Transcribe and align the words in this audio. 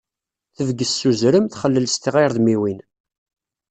Tebges 0.55 0.91
s 0.99 1.01
uzrem, 1.09 1.45
txellel 1.47 1.87
s 1.89 1.95
tɣirdmiwin. 1.97 2.79